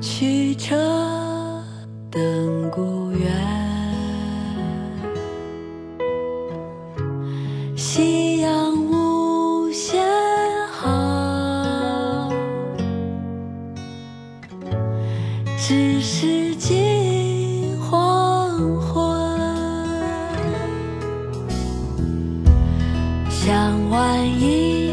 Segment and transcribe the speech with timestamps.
[0.00, 0.76] 驱车
[2.08, 3.28] 登古原。
[7.76, 10.00] 夕阳无限
[10.70, 12.30] 好，
[15.56, 19.18] 只是近黄昏。
[23.28, 24.92] 向晚意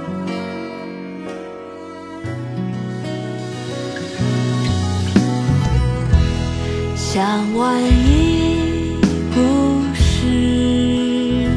[7.13, 8.95] 向晚意
[9.33, 9.41] 不
[9.93, 11.51] 适，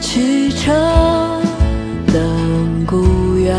[0.00, 1.40] 驱车
[2.12, 3.56] 登古原。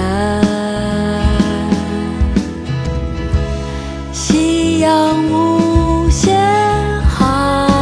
[4.12, 6.38] 夕阳无限
[7.04, 7.80] 好，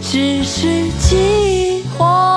[0.00, 2.35] 只是近黄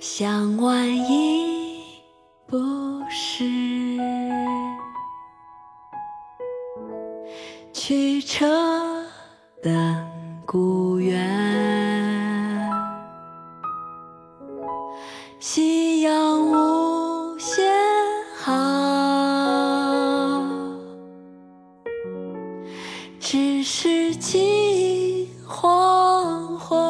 [0.00, 1.82] 向晚意
[2.46, 2.56] 不
[3.10, 3.44] 适，
[7.72, 8.46] 驱车
[9.60, 9.72] 登
[10.46, 11.26] 古原。
[15.40, 17.68] 夕阳无限
[18.36, 18.54] 好，
[23.18, 26.87] 只是近黄昏。